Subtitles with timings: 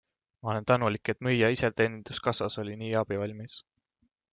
[0.45, 3.65] Ma olen tänulik, et müüja iseteeninduskassas oli nii abivalmis.